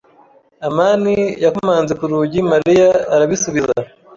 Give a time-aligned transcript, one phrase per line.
[0.67, 1.13] amani
[1.43, 3.79] yakomanze ku rugi Mariya arabisubiza.